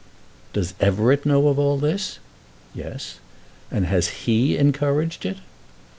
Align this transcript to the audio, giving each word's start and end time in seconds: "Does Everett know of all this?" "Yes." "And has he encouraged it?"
"Does 0.51 0.73
Everett 0.79 1.27
know 1.27 1.47
of 1.49 1.59
all 1.59 1.77
this?" 1.77 2.17
"Yes." 2.73 3.19
"And 3.69 3.85
has 3.85 4.07
he 4.25 4.57
encouraged 4.57 5.27
it?" 5.27 5.37